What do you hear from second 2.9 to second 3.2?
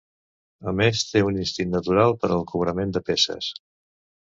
de